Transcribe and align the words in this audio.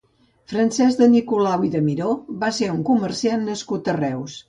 Francesc 0.53 1.01
de 1.01 1.09
Nicolau 1.17 1.67
i 1.69 1.71
de 1.77 1.83
Miró 1.91 2.09
va 2.47 2.53
ser 2.63 2.73
un 2.79 2.83
comerciant 2.91 3.49
nascut 3.55 3.97
a 3.97 4.01
Reus. 4.05 4.39